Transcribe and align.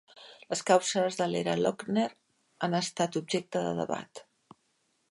Les 0.53 0.63
causes 0.69 1.17
de 1.19 1.27
l'era 1.33 1.55
"Lochner" 1.59 2.07
han 2.69 2.79
estat 2.81 3.21
objecte 3.25 3.65
de 3.69 3.79
debat. 3.83 4.27